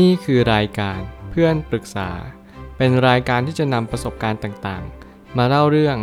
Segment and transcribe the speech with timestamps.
[0.00, 2.10] นี่คือรายการเพื่อนปรึกษา
[2.76, 5.96] เป็นรายการที่จะนำประสบการณ์ต่างๆ มาเล่าเรื่อง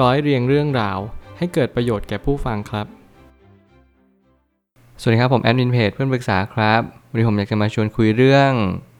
[0.00, 0.98] ร้อยเรียงเรื่องราว
[1.38, 2.86] ให้เกิดประโยชน์แก่ผู้ฟังครับ
[5.00, 8.52] สวัสดีครับผมแอดมินเพจเพื่อนปรึกษาครับวันนี้ผมอยากจะมาชวนคุยเรื่อง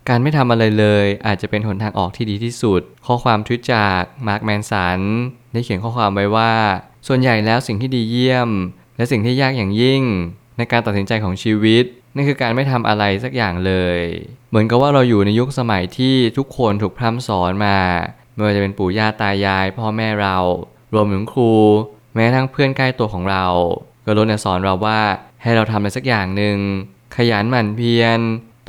[0.08, 5.00] การไม่ทำอะไรเลย อาจจะเป็นหนทางออกที่ดีที่สุด ข้อความทวิตจากมาร์คแมนสัน
[5.52, 6.52] ได้เขียนข้อความไว้ว่า
[7.06, 8.50] ส่วนใหญ่แล้วสิ่งที่ดีเยี่ยม
[8.96, 10.02] และสิ่งที่ยากอย่างยิ่ง
[10.56, 11.84] ในการตัดสินใจของชีวิต
[12.14, 13.98] นั่นคือการไม่ทำอะไรสักอย่างเลย
[14.50, 17.78] เหมือนกับว่าเราอยู่ในยุคสมัยที่ทุกคนถูกพร่ำสอนมา
[18.34, 20.36] ไม่ว่าจะเป็นปู่ย่าตายาย พ่อแม่เรา
[20.94, 21.52] รวมถึงครู
[22.14, 23.46] แม้ทั้งเพื่อนใกล้ตัวของเรา
[24.06, 25.00] ก็ล้วนแต่สอนเราว่า
[25.42, 26.56] ให้เราทำอะไรสักอย่างหนึ่ง
[27.16, 28.20] ขยันหมั่นเพียร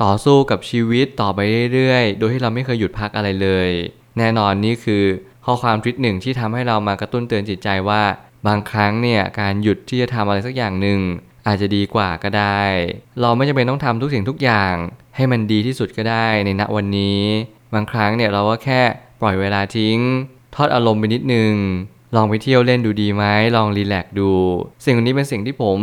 [0.02, 1.38] ต่อสู้กับชีวิตต่อไป
[1.74, 3.70] เรื่อยๆ โดยที่เราไม่เคยหยุดพักอะไรเลย
[4.18, 5.04] แน่นอนนี่คือ
[5.44, 8.02] ข้อความทวิตหนึ่งที่ทำให้เรามากระตุ้นเตือนจิตใจว่า
[8.46, 11.00] บางครั้งเนี่ยการหยุดที่จะทำอะไรสักอย่างหนึ่ง
[11.46, 12.62] อาจจะดีกว่าก็ได้
[13.20, 14.74] เราไม่จำเป็นต้องทำทุกสิ่งทุกอย่าง
[15.16, 17.20] ให้มันดีที่สุดก็ได้ในณวันนี้
[17.74, 18.80] บางครั้งเนี่ยเราก็แค่
[19.20, 19.98] ปล่อยเวลาทิ้ง
[20.54, 21.54] ทอดอารมณ์ไปนิดนึง
[22.14, 23.24] ลองไปเที่ยวเล่นดูดีไหม
[23.56, 24.30] ลองรีแลกซ์ดู
[24.84, 25.78] สิ่งนี้เป็นสิ่งที่ผม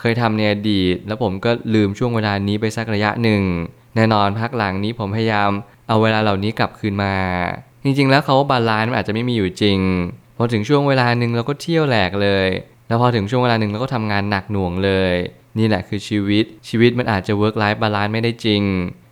[0.00, 3.42] เคยทำในอดีต แล้วผมก็ลืมช่วงเวลานี้ไปสักระยะหนึ่ง
[3.96, 5.50] แน่นอนพักหลังนี้ผมพยายาม
[5.88, 7.14] เอาเวลาเหล่านี้กลับคืนมา
[7.84, 9.80] จริงๆ แล้วเขาว่าบาลานซ์มันอาจจะไม่มีอยู่จริง
[10.36, 12.48] พอถึงช่วงเวลาหนึ่งเราก็เที่ยวแหลกเลย
[12.88, 15.14] แล้วพอถึงช่วงเวลาหนึ่งเราก็ทำงานหนักหน่วงเลย
[15.58, 18.62] นี่แหละคือชีวิต ชีวิตมันอาจจะ work life balance ไม่ได้จริง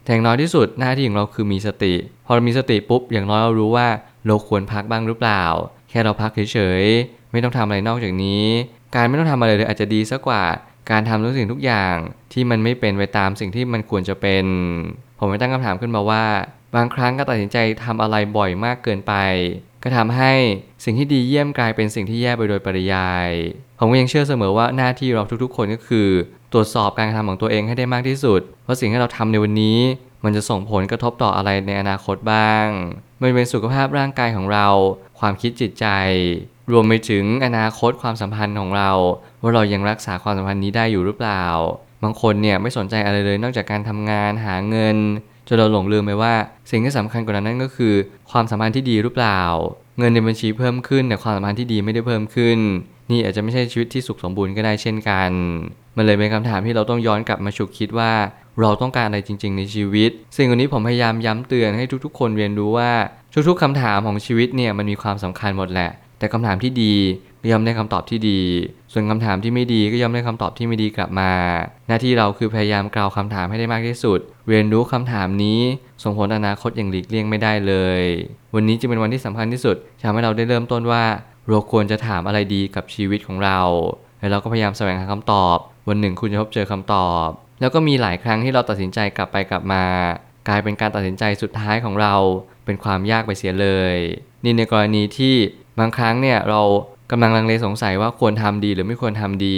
[0.05, 1.95] แต่อย่างน้อยที่สุดหน้าที่ของเราคือมีสติ
[2.27, 3.89] พอเรามีสติปุ๊บอย่างน้อยเรารู้ว่า
[4.27, 5.45] เราควรพักบ้างหรือเปล่า
[5.91, 8.45] แค่เราพักเฉยๆไม่ต้องทำอะไรนอกจากนี้
[8.95, 10.43] การไม่ต้องทำอะไรเลยอาจจะดีสักกว่า
[10.91, 11.95] การทำทุกสิ่งทุกอย่าง
[12.33, 14.45] ที่มันไม่เป็นไปตามสิ่งที่มันควรจะเป็น
[15.19, 16.25] ผมไม่ตั้งคำถามขึ้นมาว่า
[16.75, 19.15] บางครั้งก็ตัดสินใจทำอะไรบ่อยมากเกินไป
[19.83, 20.33] ก็ทำให้
[20.84, 23.28] สิ่งที่ดีเยี่ยมกลายเป็นสิ่งที่แย่ไปโดยปริยาย
[23.78, 26.09] ผมก็ยังเชื่อเสมอว่าหน้าที่เราทุกๆ คนก็คือ
[26.53, 29.78] ตรวจสอบการกระทำของตัวเองให้ได้มากที่สุดว่าสิ่งที่เราทำในวันนี้
[30.25, 32.67] มันจะส่งผลกระทบต่ออะไรในอนาคตบ้าง
[33.19, 34.69] ไม่ว่าเป็นสุขภาพร่างกายของเรา
[35.19, 35.87] ความคิดจิตใจ
[36.73, 38.91] รวมไปถึงอนาคตความสัมพันธ์ของเรา
[39.43, 41.44] ว่าเรายังรักษาความสัมพันธ์นี้ได้อยู่หรือเปล่า
[42.03, 44.97] บางคนเนี่ยไม่สนใจอะไรเลยนอกจากการทำงานหาเงิน
[45.48, 46.34] จนเราหลงลืมไปว่า
[46.70, 47.94] สิ่งที่สำคัญกว่านั้นนั่นก็คือ
[48.30, 49.41] ความสัมพันธ์ที่ดีหรือเปล่า
[49.98, 52.58] เงินในบัญชีเพิ่มขึ้นแต่ความสัมพันธ์ที่ดีไม่ได้เพิ่มขึ้น
[53.10, 55.30] นี่อาจจะไม่ใช่ชีวิตที่สุขสมบูรณ์ก็ได้เช่นกัน
[55.97, 58.12] มันเลยเป็นคำถามที่เราต้องย้อนกลับมาฉุกคิดว่า
[58.60, 62.92] เราต้องการอะไรจริง ๆ ในชีวิต สิ่งวันนี้ผมพยายามย้ำเตือนให้ทุก ๆ คนเรียนรู้ว่า
[63.48, 66.94] ทุกๆคำถามของชีวิตเนี่ยมันมีความสำคัญหมดแหละ แต่คำถามที่ดี
[67.42, 68.41] ก็ย่อมได้คำตอบที่ดี
[68.92, 71.32] ส่วนคำถามที่ไม่ดีก็ย่อมได้คำตอบที่ไม่ดีกลับมา
[71.88, 75.60] หน้าที่เราคือพยายามกล่าวคำถามให้ได้มากที่สุด เรียนรู้คำถามนี้
[76.03, 78.03] ส่งผลอนาคตอย่างหลีกเลี่ยงไม่ได้เลย
[78.54, 81.04] วันนี้จะเป็นวันที่สำคัญที่สุดทำให้เราได้เริ่มต้นว่า
[81.48, 83.60] เราควรจะถามอะไรดีกับชีวิตของเรา
[84.19, 87.28] แล้วเราก็พยายามแสวงหาคำตอบ วันหนึ่งคุณจะพบเจอคำตอบ
[87.60, 89.84] แล้วก็มีหลายครั้งที่เราตัดสินใจกลับไปกลับมา
[90.48, 92.14] กลายเป็นการตัดสินใจสุดท้ายของเรา
[92.64, 93.97] เป็นความยากไปเสียเลย
[94.44, 95.34] นี่ในกรณีที่
[95.78, 96.62] บางครั้งเนี่ยเรา
[97.12, 99.56] กำลังลังเลสงสัยว่าควรทำดีหรือไม่ควรทำดี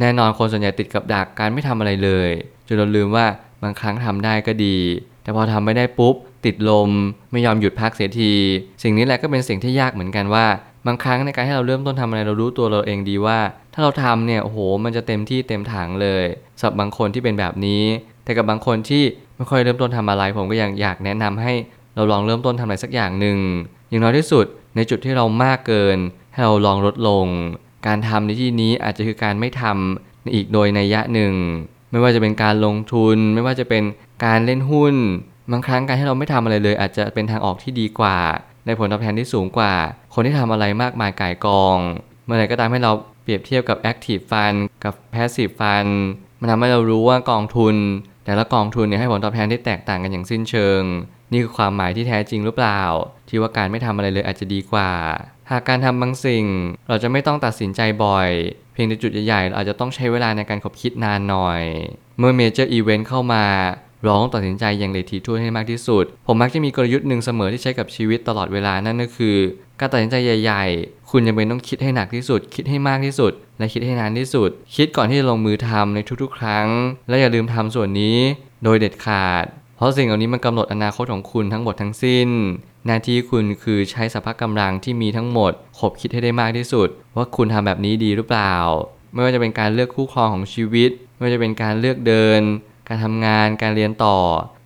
[0.00, 2.30] แน่นอนคนส่วนใหญ่ติดกับดักการไม่ทำอะไรเลย
[2.66, 3.26] จนเราลืมว่า
[3.62, 4.76] บางครั้งทำได้ก็ดี
[5.22, 6.14] แต่พอทำไม่ได้ปุ๊บ
[6.46, 6.90] ติดลม
[7.32, 8.32] ไม่ยอมหยุดพักเสียที
[8.82, 10.46] สิ่งนี้แหละก็เป็นสิ่งที่ยากเหมือนกันว่า
[10.86, 13.38] บางครั้งในการให้เราเริ่มต้นทำอะไรเรารู้ตัวเราเองดีว่า
[13.74, 16.24] ถ้าเราทำเนี่ยโอ้โห มันจะเต็มที่เต็มถังเลย
[16.58, 17.82] สำหรับบางคนที่เป็นแบบนี้
[18.24, 19.04] แต่กับบางคนที่
[19.36, 21.52] ไม่ค่อยเริ่มต้นทำอะไร ผมก็ยังอยากแนะนำให้
[21.94, 23.38] เราลองเริ่มต้นทำอะไรสักอย่างหนึ่ง
[23.88, 24.46] อย่างน้อยที่สุด
[24.76, 25.98] ในจุดที่เรามากเกิน
[26.36, 27.26] ให้เราลองลดลง
[27.86, 31.32] การทำในที่นี้อาจจะคือการไม่ทำอีกโดยในยะหนึ่ง
[31.90, 33.82] ไม่ว่าจะเป็นการลงทุน ไม่ว่าจะเป็น
[34.24, 34.94] การเล่นหุ้น
[35.52, 38.18] บางครั้งการให้เราไม่ทำอะไรเลย อาจจะเป็นทางออกที่ดีกว่า
[38.66, 39.74] ในผลตอบแทนที่สูงกว่า
[40.14, 41.78] คนที่ทำอะไรมากมายก่ายกอง
[42.24, 42.92] เมื่อไหร่ก็ตามให้เรา
[43.22, 45.90] เปรียบเทียบกับ Active Fund กับ Passive Fund
[46.40, 47.74] มันทำให้เรารู้ว่ากองทุน
[48.24, 50.82] แต่ละกองทุนเนี่ยให้ผลตอบแทนที่แตกต่างกันอย่างสิ้นเชิง
[51.32, 52.82] นี่คือความหมายที่แท้จริงหรือเปล่า
[53.28, 54.90] ที่ว่าการไม่ทำอะไรเลยอาจจะดีกว่า
[55.50, 56.44] หากการทำบางสิ่ง
[56.88, 58.30] เราจะไม่ต้องตัดสินใจบ่อย
[58.72, 61.62] เพียงในจุดใหญ่ๆเราอาจจะต้องใช้เวลาในการขบคิดนานหน่อย
[62.18, 63.44] เมื่อ major event เข้ามา
[64.02, 69.36] เราต้องตัดสินใจอย่างละเอียดถี่ถ้วนให้มากที่สุด ผมมักจะมีกลยุทธ์หนึ่งเสมอที่ใช้กับชีวิตตลอดเวลานั่นก็คือ
[69.80, 76.68] การตัดสินใจใหญ่ ๆ คุณจำเป็นต้องคิดให้หนักที่สุด คิดให้มากที่สุด และคิดให้นานที่สุด คิดก่อนที่จะลงมือทำในทุกๆ ครั้ง
[77.08, 78.18] และอย่าลืมทำส่วนนี้
[78.64, 79.44] โดยเด็ดขาด
[79.76, 82.28] เพราะสิ่งเหล่านี้มันกำหนดอนาคตของคุณทั้งหมดทั้งสิ้น
[82.86, 88.54] หน้าที่คุณคือใช้สภาพกำลังที่มีทั้งหมดขบคิดให้ได้มากที่สุด ว่าคุณทำแบบนี้ดีหรือเปล่า
[89.12, 92.42] ไม่ว่าจะเป็นการเลือกคู่ครองของชีวิต ไม่ว่าจะเป็นการเลือกเดิน
[92.88, 94.16] การทำงานการเรียนต่อ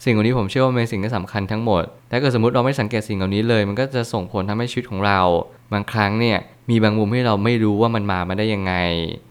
[0.05, 5.21] สิ่งเหล่านี้ผมเชื่อว่าเป็นสิ่งที่สำคัญทั้งหมดแต่เกิดสมมติเราไม่สังเกตสิ่งเหล่านี้เลย มันก็จะส่งผลทำให้ชีวิตของเรา
[5.73, 6.39] บางครั้งเนี่ย
[6.71, 8.75] มีบางมุมที่เราไม่รู้ว่ามันมามาได้ยังไง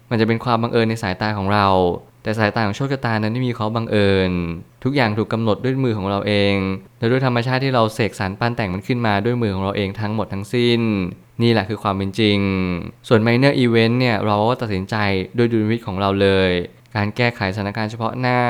[0.10, 1.68] มันจะเป็นความบังเอิญในสายตาของเรา
[2.24, 4.31] แต่สายตาของโชคชะตานั้นไม่มีเขาบังเอิญ
[4.83, 6.56] ทุกอย่างถูกกำหนดด้วยมือของเราเอง
[7.00, 10.81] และด้วยธรรมชาติที่เราเสกสรรปั้นแต่งมันขึ้นมาด้วยมือของเราเองทั้งหมดทั้งสิ้น
[11.42, 12.39] นี่แหละคือความเป็นจริง
[13.07, 14.95] ส่วน minor event เนี่ยเราก็ตัดสินใจ
[15.36, 16.51] โดยดุลวิทย์ของเราเลย
[16.95, 18.42] การแก้ไขสถานการณ์เฉพาะหน้า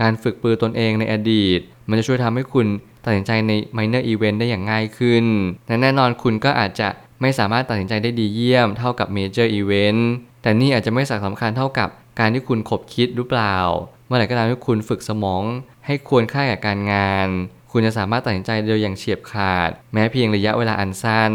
[0.00, 2.66] การฝึกปือตนเองในอดีต มันจะช่วยทำให้คุณ
[3.04, 5.24] ตัดสินใจใน minor event ได้อย่างง่ายขึ้น
[5.68, 6.88] และแน่นอนคุณก็อาจจะ
[7.20, 10.00] ไม่สามารถตัดสินใจได้ดีเยี่ยมเท่ากับ major event
[10.42, 13.56] แต่นี่อาจจะไม่สำคัญเท่ากับ การที่คุณขบคิดหรือเปล่า
[14.06, 15.42] เมื่อไหร่ก็ตามที่คุณฝึกสมอง
[15.86, 17.28] ให้ควรค่าแก่การงาน
[17.72, 21.34] คุณจะสามารถตัดสินใจโดยอย่างเฉียบขาด แม้เพียงระยะเวลาอันสั้น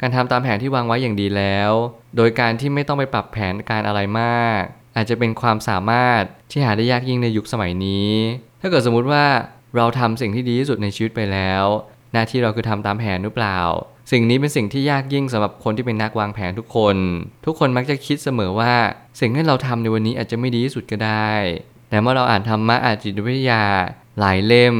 [0.00, 1.70] การทำตามแผนที่วางไว้อย่างดีแล้ว
[2.16, 4.62] โดยการที่ไม่ต้องไปปรับแผนการอะไรมาก
[4.96, 8.12] อาจจะเป็นความสามารถที่หาได้ยากยิ่งในยุคสมัยนี้
[8.60, 9.24] ถ้าเกิดสมมุติว่า
[9.76, 11.64] เราทำสิ่งที่ดีที่สุดในชีวิตไปแล้ว
[12.12, 13.60] หน้าที่เราคือทำตามแผนหรือเปล่า
[14.10, 16.96] สิ่งนี้เป็นสิ่งที่ยากยิ่งสำหรับคนที่เป็นนักวางแผนทุกคน
[17.46, 18.74] ทุกคนมักจะคิดเสมอว่า
[19.20, 21.32] สิ่งที่เราทำในวันนี้อาจจะไม่ดีที่สุดก็ได้
[21.88, 23.64] แต่เมื่อเราอ่านธรรมะอาจิตวิทยา
[24.20, 24.76] หลายเล่ม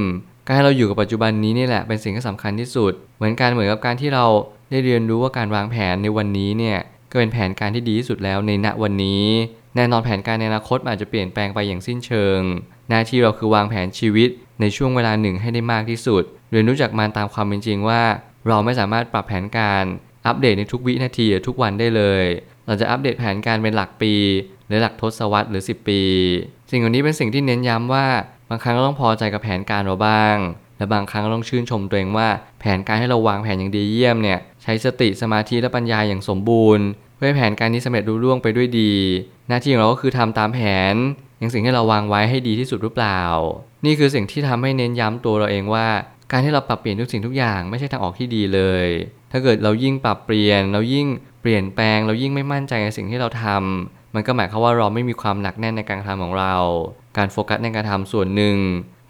[0.46, 4.24] การให้เราอยู่กับปัจจุบันนี้นี่แหละเป็นสิ่งที่สำคัญที่สุด เหมือนกันเหมือนกับการที่เรา
[4.70, 6.78] ได้เรียนรู้ว่าการวางแผนในวันนี้เนี่ย
[7.10, 9.24] ก็เป็นแผนการที่ดีที่สุดแล้วในณวันนี้
[9.76, 12.40] แน่นอนแผนการในอนาคตอาจจะเปลี่ยนแปลงไปอย่างสิ้นเชิง
[12.88, 14.28] หน้าที่เราคือวางแผนชีวิต
[14.60, 18.02] ในช่วงเวลาหนึ่งให้ได้มากที่สุด เรียนรู้จักมันตามความเป็นจริงว่า
[18.48, 19.84] เราไม่สามารถปรับแผนการ
[20.26, 22.24] อัปเดตในทุกวินาทีทุกวันได้เลย
[22.66, 24.14] เราจะอัปเดตแผนการเป็นหลักปี
[24.66, 26.02] หรือหลักทศวรรษหรือ 10 ปี
[26.70, 28.06] สิ่งเหล่านี้เป็นสิ่งที่เน้นย้ำว่า
[28.50, 30.36] บางครั้งเราต้องพอใจกับแผนการเราบ้าง
[30.78, 32.28] และบางครั้งเราต้องชื่นชมตัวเองว่า
[32.60, 36.86] แผนการให้เราวางแผนอย่างดีเยี่ยมเนี่ยใช้สติสมาธิและปัญญาอย่างสมบูรณ์
[37.16, 38.92] เพื่อแผนการนี้สำเร็จรุ่ร่วงไปด้วยดี
[39.48, 40.60] หน้าที่ของเราก็คือทำตามแผ
[40.92, 40.94] น
[41.38, 43.20] อย่างสิ่งที่เราวางไว้ให้ดีที่สุดหรือเปล่า
[43.84, 45.86] นี่คือสิ่งที่ทำให้เน้นย้ำตัวเราเองว่า
[46.32, 48.86] การที่เราปรับเปลี่ยนทุกสิ่งทุกอย่างไม่ใช่ทางออกที่ดีเลย
[49.32, 51.06] ถ้าเกิดเรายิ่งปรับเปลี่ยน เรายิ่ง
[51.40, 56.54] เปลี่ยนแปลง เรายิ่งไม่มั่นใจในสิ่งที่เราทำมันก็หมายความว่าเราไม่มีความหนักแน่นในการทำของเรา
[57.16, 58.56] การโฟกัสในการทำส่วนหนึ่ง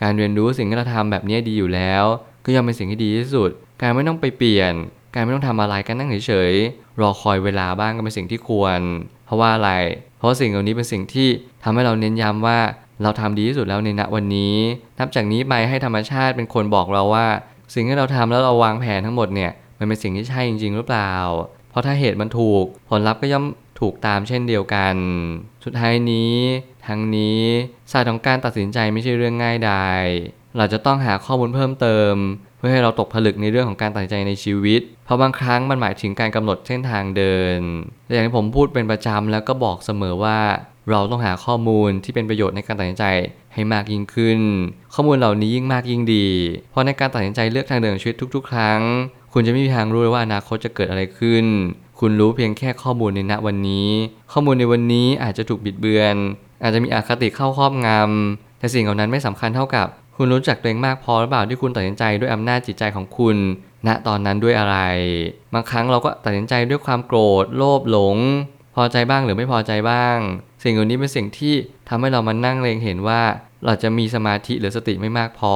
[0.02, 2.04] การเรียนรู้สิ่งที่เราทำแบบนี้ดีอยู่แล้ว
[2.44, 3.50] ก็ย่อมเป็นสิ่งที่ดีที่สุด
[3.82, 4.72] การไม่ต้องไปเปลี่ยน
[5.14, 8.80] การไม่ต้องทำอะไรการนั่งเฉยๆรอคอยเวลาบ้างก็เป็นสิ่งที่ควร
[9.26, 9.70] เพราะว่าอะไร
[10.18, 11.28] เพราะสิ่งเหล่านี้เป็นสิ่งที่
[11.62, 12.58] ทำให้เราเน้นย้ำว่า
[13.02, 14.54] เราทำดีที่สุดแล้วในณวันนี้
[14.98, 17.26] นับจากนี้ไปให้ธรรมชาติเป็นคนบอกเราว่า
[17.74, 21.12] สิ่งที่เราทำแล้วเราวางแผนทั้งหมดเนี่ยมันเป็นสิ่งที่ใช่จริง ๆ หรือเปล่า
[21.70, 23.44] เพราะถ้าเหตุมันถูก ผลลัพธ์ก็ย่อม
[23.80, 24.94] ถูกตามเช่นเดียวกัน
[25.64, 26.34] สุดท้ายนี้
[26.86, 27.40] ทั้งนี้
[27.92, 30.04] ศาสตร์ของการตัดสินใจไม่ใช่เรื่องง่ายดาย
[30.56, 32.14] เราจะต้องหาข้อมูลเพิ่มเติม
[32.58, 37.58] เพื่อให้เราตกผลึกในเรื่องของการตัดสินใจในชีวิต เพราะบางครั้งมันหมายถึงการกำหนดเส้นทางเดิน
[38.12, 40.38] อย่างที่ผมพูดเป็นประจำแล้วก็บอกเสมอว่า
[40.90, 43.04] เราต้องหาข้อมูลที่เป็นประโยชน์ในการตัดสินใจ
[43.54, 44.40] ให้มากยิ่งขึ้น
[44.94, 46.28] ข้อมูลเหล่านี้ยิ่งมากยิ่งดี
[46.70, 48.80] เพราะในการตัดสินใจเลือกทางเดินชีวิตทุก ๆ ครั้ง
[49.32, 51.44] คุณจะไม่มีทางรู้เลยว่าอนาคตจะเกิดอะไรขึ้น
[52.00, 53.88] คุณรู้เพียงแค่ข้อมูลในณวันนี้
[54.32, 56.16] ข้อมูลในวันนี้อาจจะถูกบิดเบือน
[56.62, 59.86] อาจจะมีอคติเข้าครอบงำแต่สิ่งเหล่านั้นไม่สำคัญเท่ากับ
[60.16, 63.36] คุณรู้จักตัวเองมากพอหรือเปล่าที่คุณตัดสินใจด้วยอำนาจจิตใจของคุณ
[63.86, 64.76] ณตอนนั้นด้วยอะไร
[65.54, 68.16] บางครั้งเราก็ตัดสินใจด้วยความโกรธ โลภหลง
[68.74, 70.18] พอใจบ้างหรือไม่พอใจบ้าง
[70.62, 71.54] สิ่งเหล่านี้เป็นสิ่งที่
[71.88, 73.22] ทำให้เรามานั่งเล็งเห็นว่า
[73.64, 75.54] เราจะมีสมาธิหรือสติไม่มากพอ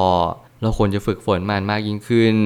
[0.62, 2.36] เราควรจะฝึกฝนมันมากยิ่งขึ้น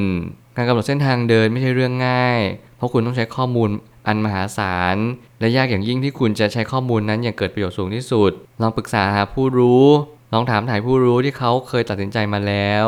[0.56, 2.41] การกำหนดเส้นทางเดินไม่ใช่เรื่องง่าย
[2.76, 3.70] เพราะคุณต้องใช้ข้อมูล
[4.06, 4.97] อันมหาศาล
[5.41, 8.31] และยากอย่างยิ่งที่คุณจะใช้ข้อมูลนั้นอย่างเกิดประโยชน์สูงที่สุด
[8.62, 9.87] ลองปรึกษาหาผู้รู้
[10.32, 12.87] ลองถามถ่ายผู้รู้ที่เขาเคยตัดสินใจมาแล้ว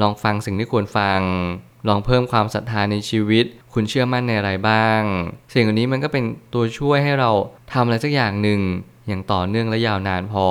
[0.00, 1.20] ลองฟังสิ่งที่ควรฟัง
[1.88, 5.00] ลองเพิ่มความศรัทธาในชีวิต คุณเชื่อมั่นในอะไรบ้าง
[5.52, 7.30] สิ่งเหล่านี้มันก็เป็นตัวช่วยให้เรา
[7.72, 8.60] ทำอะไรสักอย่างหนึ่ง
[9.08, 10.48] อย่างต่อเนื่องและยาวนานพอ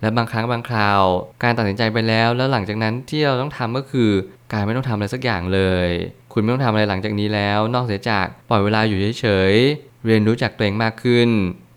[0.00, 1.02] และบางครั้งบางคราว
[1.42, 4.10] การตัดสินใจไปแล้ว แล้วหลังจากนั้นที่เราต้องทำก็คือ
[4.52, 5.88] การไม่ต้องทำอะไรสักอย่างเลย
[6.32, 11.28] คุณไม่ต้องทำอะไรหลังจากนี้แล้ว นอกเสียจากปล่อยเวลาอยู่เฉยๆเรียนรู้จักตัวเองมากขึ้น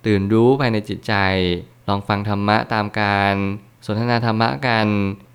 [0.05, 1.13] ตื่นรู้ภายในจิตใจ
[1.89, 3.33] ลองฟังธรรมะตามการ
[3.85, 4.87] สนทนาธรรมะกัน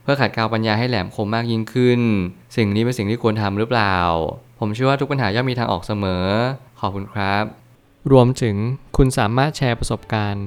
[0.02, 2.00] เพื่อขัดเกลาปัญญาให้แหลมคมมากยิ่งขึ้น
[2.56, 3.96] สิ่งนี้เป็นสิ่งที่ควรทำหรือเปล่า
[4.60, 6.24] ผมเชื่อว่าทุกปัญหาย่อมมีทางออกเสมอ
[6.80, 7.44] ขอบคุณครับ
[8.12, 8.56] รวมถึง
[8.96, 10.46] คุณสามารถแชร์ประสบการณ์